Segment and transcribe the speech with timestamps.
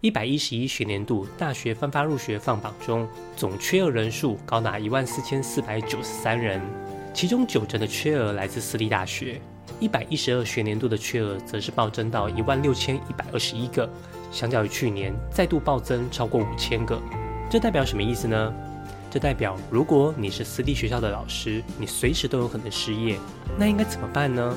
[0.00, 6.60] 一百一十一学年度大学分发入学放榜中，总缺额人数高达一万四千四百九十三人，
[7.12, 9.40] 其中九成的缺额来自私立大学。
[9.80, 13.90] 一百一十二学年度的缺额则是暴增到一万六千一百二十一个，
[14.30, 16.96] 相较于去年再度暴增超过五千个。
[17.50, 18.54] 这代表什么意思呢？
[19.10, 23.18] 这代表如果你是私立学校的老师，你随时都有可能失业，
[23.58, 24.56] 那应该怎么办呢？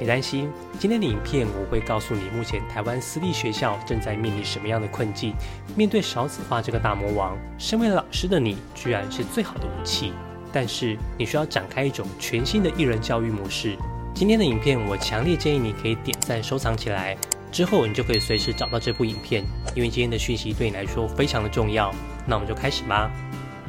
[0.00, 5.34] 别担心，今天的影片我会告诉你，目前台湾私立学校正在面临什么样的困境。
[5.76, 10.14] 面对少子化这个大魔王，身为老师的你，居然是最好的武器。
[10.50, 13.76] 但是你需要展开一种全新的艺人教育模式。
[14.14, 17.14] 今天的影片，我强烈建议你可以点赞收藏起来，
[17.52, 21.94] 之后你就可以随时找到这部影片，因为今天的讯息对你来说非常的重要。
[22.26, 23.10] 那我们就开始吧。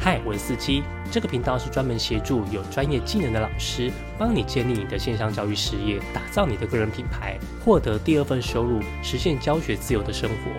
[0.03, 0.81] 嗨，我是四七。
[1.11, 10.51] 这个频道是专门协助有专业技能的老师，帮你建立你的线上教育事业，打造你的个人品牌，获得第二份收入，实现教学自由的生活。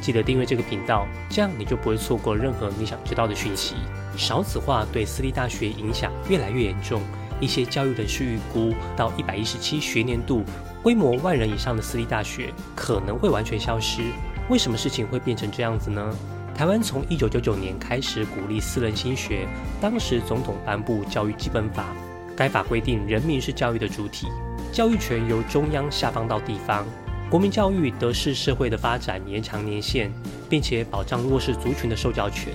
[0.00, 3.74] 记得订阅这个频道，这样你就不会错过任何你想知道的讯息。
[4.16, 7.02] 少子化对私立大学影响越来越严重，
[7.38, 10.42] 一些教育人士预估，到一百一十七学年度，
[10.82, 14.00] 规模万人以上的私立大学可能会完全消失。
[14.48, 16.16] 为什么事情会变成这样子呢？
[16.56, 19.46] 台湾从一九九九年开始鼓励私人新学，
[19.78, 21.94] 当时总统颁布教育基本法，
[22.34, 24.26] 该法规定人民是教育的主体，
[24.72, 26.86] 教育权由中央下放到地方，
[27.28, 30.10] 国民教育得是社会的发展延长年限，
[30.48, 32.54] 并且保障弱势族群的受教权。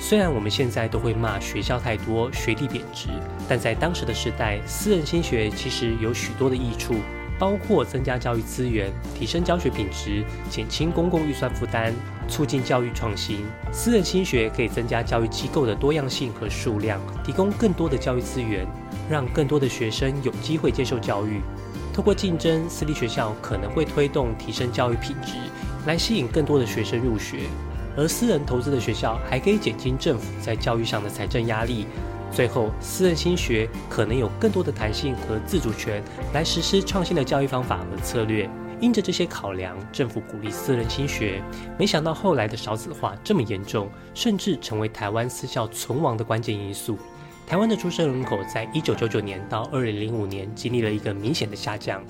[0.00, 3.08] 虽然我们现在都会骂学校太多，学历贬值，
[3.46, 6.94] 但在当时的时代，私人新学其实有许多的益处。
[7.38, 11.92] 包括增加教育资源、提升教学品质、减轻公共预算负担、
[12.28, 13.44] 促进教育创新。
[13.72, 18.66] 私人新学可以增加教育机构的多样性和数量，提供更多的教育资源，
[19.10, 21.40] 让更多的学生有机会接受教育。
[21.92, 25.34] 透过竞争，私立学校可能会推动提升教育品质，
[25.86, 27.40] 来吸引更多的学生入学。
[27.96, 31.86] 而私人投资的学校还可以减轻政府在教育上的财政压力。
[32.36, 38.46] 最后，私人新学可能有更多的弹性和自主权，来实施创新的教育方法和策略。
[38.78, 41.42] 因着这些考量，政府鼓励私人新学。
[41.78, 46.98] 没想到后来的少子化这么严重，甚至成为台湾私校存亡的关键因素。
[47.46, 52.04] 台湾的出生人口在一九九九年到二零零五年经历了一个明显的下降。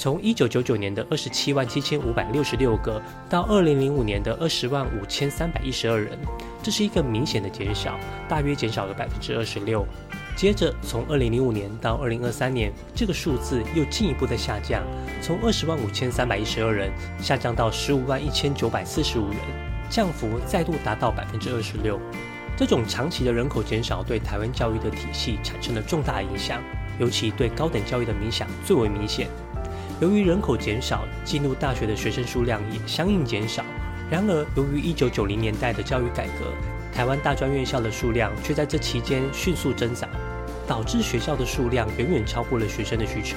[0.00, 6.18] 从一九九九年的二十七万七千五百六十六个，到二零零五年的二十万五千三百一十二人，
[6.62, 9.86] 这是一个明显的减少，大约减少了百分之二十六。
[10.34, 14.82] 接着，从二零零五年到二零二三年，这个数字又进一步的下降，
[15.20, 16.90] 从二十万五千三百一十二人
[17.20, 19.38] 下降到十五万一千九百四十五人，
[19.90, 22.00] 降幅再度达到百分之二十六。
[22.56, 26.62] 这种长期的人口减少对台湾教育的体系产生了重大影响，
[26.98, 29.28] 尤其对高等教育的影响最为明显。
[30.00, 33.62] 由于人口减少，进入大学的学生数量也相应减少。
[34.10, 36.54] 然而，由于一九九零年代的教育改革，
[36.90, 40.08] 台湾大专院校的数量却在这期间迅速增长，
[40.66, 43.36] 导致学校的数量远远超过了学生的需求。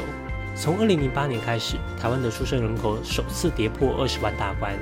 [0.55, 4.73] 从二零零八年开始，台湾的出生人口首次跌破二十万大关，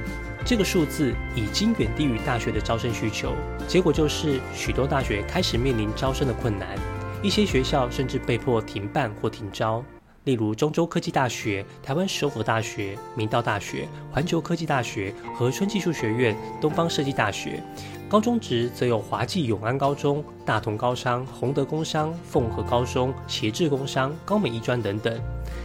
[0.46, 3.34] 这个数字已经远低于大学的招生需求。
[3.68, 6.78] 结果就是许多大学开始面临招生的困难，
[7.24, 9.84] 一些学校甚至被迫停办或停招。
[10.26, 17.62] 例如中州科技大学、台湾首府大学、明道大学、环球科技大学、和春技术学院、东方设计大学。
[18.08, 25.20] 高中职则有华记永安高中、大同高商、宏德工商、凤和高中、协志工商、高美医专等等，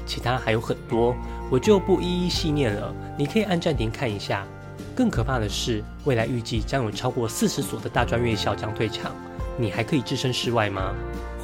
[0.06, 1.15] 其他还有很多，
[1.50, 2.95] 我就不一一细念了。
[3.19, 4.47] 你可以按暂停看一下。
[4.95, 9.12] 更可怕的是，未来预计将有超过四十所的大专院校将退场，
[9.59, 10.95] 你还可以置身事外吗？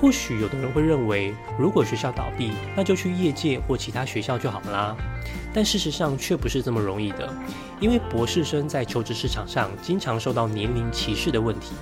[0.03, 4.97] 或许有的人会认为，如果学校倒闭，那就去业界或其他学校就好啦。
[5.55, 7.33] 但事实上却不是这么容易的，
[7.79, 11.75] 因为博士生在求职市场上经常受到年龄歧视的问题。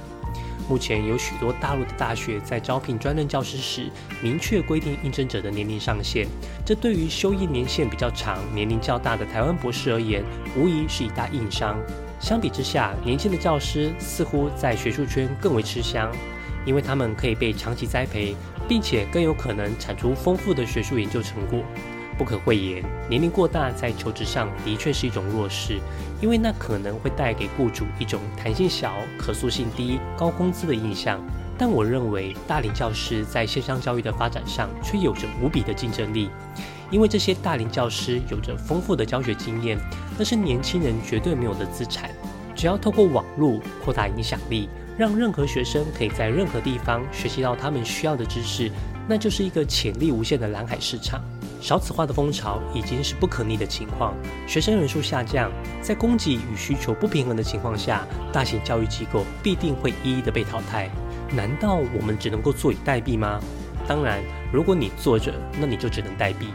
[0.68, 3.88] 目前有许多大陆的大学在招聘专任教师时，
[4.22, 6.28] 明确规定应征者的年龄上限，
[6.62, 10.22] 这对于修业年限比较长、年龄较大的台湾博士而言，
[10.54, 11.74] 无疑是一大硬伤。
[12.20, 16.12] 相比之下，年轻的教师似乎在学术圈更为吃香。
[16.64, 18.34] 因为他们可以被长期栽培，
[18.68, 21.60] 并且更有可能产出丰富的学术研究成果。
[22.18, 25.78] 不可讳言，年龄过大在求职上的确是一种弱势，
[26.20, 31.18] 因为那可能会带给雇主一种弹性小、可塑性低、高工资的印象。
[31.56, 36.28] 但我认为，大龄教师在线上教育的发展上却有着无比的竞争力，
[36.90, 39.78] 因为这些大龄教师有着丰富的教学经验，
[40.18, 42.10] 那是年轻人绝对没有的资产。
[42.54, 44.68] 只要透过网络扩大影响力。
[45.00, 48.70] 让任何学生可以在任何地方学习到他们需要的知识，
[49.08, 51.18] 那就是一个潜力无限的蓝海市场。
[51.58, 54.14] 少子化的风潮已经是不可逆的情况，
[54.46, 55.50] 学生人数下降，
[55.80, 60.90] 在供给与需求不平衡的情况下，大型教育机构必定会一一的被淘汰。
[61.34, 63.40] 难道我们只能够坐以待毙吗？
[63.88, 66.48] 当然，如果你坐着，那你就只能待毙。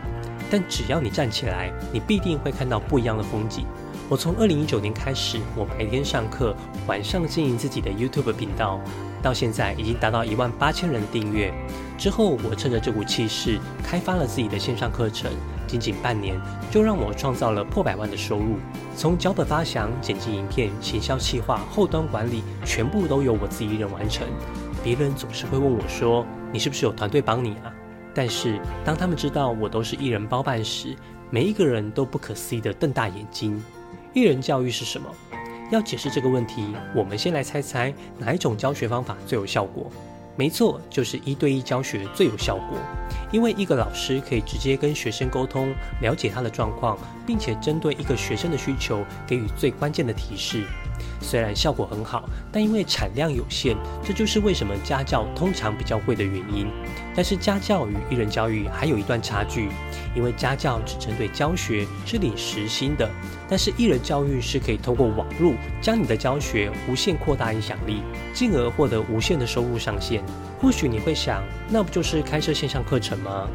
[0.52, 3.66] 但只要你站起来，你必定会看到不一样的风景。
[4.08, 6.56] 我从二零一九年开始，我白天上课，
[6.86, 8.80] 晚上经营自己的 YouTube 频道，
[9.20, 11.52] 到现在已经达到一万八千人订阅。
[11.98, 15.32] 之后，我趁着这股气势，开发了自己的线上课程，
[15.66, 18.58] 仅仅半年就让我创造了破百万的收入。
[18.96, 24.28] 从脚本发想、剪辑影片、行销企划、后端管理，全部都由我自己一人完成。
[24.84, 26.24] 别人总是会问我说
[26.54, 27.74] ：“你是不是有团队帮你啊？”
[28.14, 30.96] 但是当他们知道我都是一人包办时，
[31.32, 33.60] 每一个人都不可思议地瞪大眼睛。
[34.16, 35.10] 一人教育是什么？
[35.70, 39.92] 要解释这个问题，我们先来猜猜哪一种教学方法最有效果。
[40.38, 42.78] 没错，就是一对一教学最有效果，
[43.30, 46.98] 因为一个老师可以直接跟学生沟通，了解他的状况，
[47.28, 50.64] 并且针对一个学生的需求给予最关键的提示。
[51.26, 56.68] 虽然效果很好，但因为产量有限，这就是为什么家教通常比较贵的原因。
[57.16, 59.70] 但是家教与一人教育还有一段差距，
[60.16, 63.08] 因为家教只针对教学，是领时薪的；
[63.50, 70.24] 但是一人教育是可以透过网络将你的教学无限扩大影响力，进而获得无限的收入上限。
[70.62, 73.48] 或许你会想，那不就是开设线上课程吗？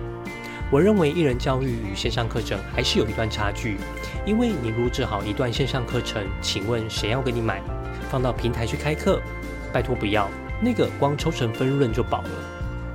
[0.70, 3.76] 我认为艺人教育与线上课程还是有一段差距，
[4.24, 7.60] 因为你录制好一段线上课程，请问谁要给你买？
[8.08, 9.20] 放到平台去开课？
[9.72, 10.28] 拜托不要，
[10.62, 12.30] 那个光抽成分润就饱了。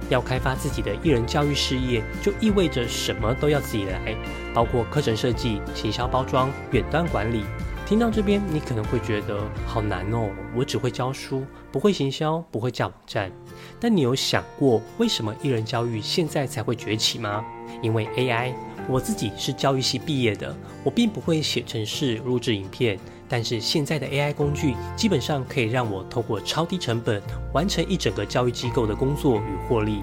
[0.08, 4.16] 要开发自己的艺人教育事业，就意味着什么都要自己来，
[4.54, 7.44] 包括课程设计、行销包装、远端管理。
[7.86, 13.32] 听到这边，你可能会觉得好难哦，我只会教书，不会行销，不会架网站。
[13.80, 17.44] 但你有想过，为什么艺人教育现在才会崛起吗？
[17.82, 18.54] 因为 AI，
[18.88, 27.22] 我自己是教育系毕业的，我并不会写程式、录制影片，但是现在的 AI 工具基本上可以让我透过超低成本
[27.54, 30.02] 完成一整个教育机构的工作与获利。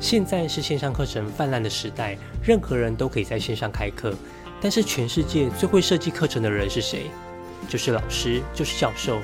[0.00, 4.14] 现在是线上课程泛滥的时代，任何人都可以在线上开课，
[4.60, 7.10] 但是全世界最会设计课程的人是谁？
[7.68, 9.20] 就是老师，就是教授。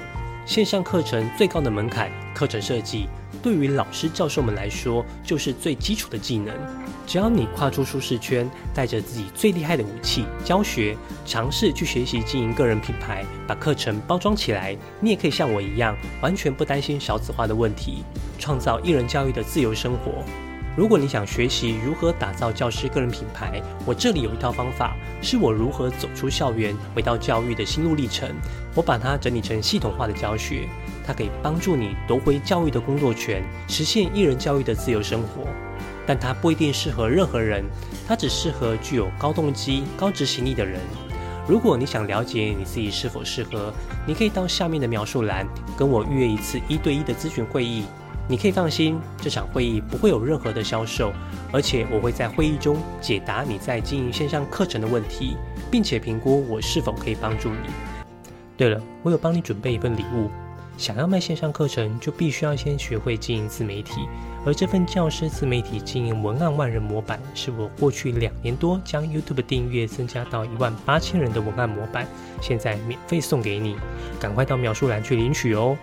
[0.49, 3.07] 线上课程最高的门槛，课程设计
[3.43, 6.57] 对于老师教授们来说就是最基础的技能。
[7.07, 10.97] 只要你跨出舒适圈，带着自己最厉害的武器教学，
[11.27, 18.03] 尝试去学习经营个人品牌，把课程包装起来，你也可以像我一样，完全不担心少子化的问题，
[18.39, 20.25] 创造一人教育的自由生活。
[20.79, 28.33] 如果你想学习如何打造教师个人品牌，我这里有一套方法，是我如何走出校园回到教育的心路历程。
[28.77, 30.69] 我把它整理成系统化的教学，
[31.05, 35.49] 它可以帮助你夺回教育的工作权，实现一人教育的自由生活。
[36.07, 37.65] 但它不一定适合任何人，
[38.07, 40.79] 它只适合具有高动机、高执行力的人。
[41.49, 43.75] 如果你想了解你自己是否适合，
[44.07, 45.45] 你可以到下面的描述栏
[45.77, 47.83] 跟我预约一次一对一的咨询会议。
[48.29, 51.13] 你可以放心，这场会议不会有任何的销售，
[51.51, 55.37] 而且我会在会议中解答你在经营线上课程的问题，
[55.71, 57.71] 并且评估我是否可以帮助你。
[58.55, 60.29] 对了，我有帮你准备一份礼物。
[60.77, 64.03] 想要卖线上课程，就必须要先学会经营自媒体，
[64.45, 72.07] 而这份教师自媒体经营文案万人模板，是我过去两年多将 YouTube 订阅增加到一万八千人的文案模板，
[72.41, 73.75] 现在免费送给你，
[74.21, 75.77] 赶快到描述栏去领取哦。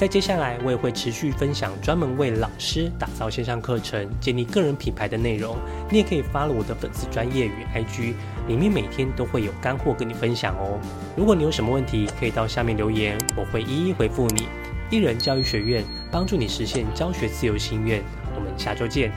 [0.00, 5.54] 在接下来，我也会持续分享专门为老师打造线上课程、建立个人品牌的内容。
[5.90, 8.14] 你也可以发了我的粉丝专业与 IG，
[8.48, 10.80] 里面每天都会有干货跟你分享哦。
[11.14, 14.48] 如果你有什么问题，可以到下面留言，我会一一回复你。
[14.90, 18.02] 艺人教育学院帮助你实现教学自由心愿，
[18.34, 19.12] 我们下周见。